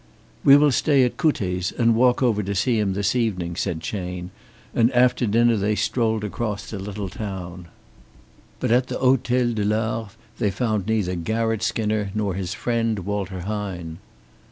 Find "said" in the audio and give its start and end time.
3.55-3.81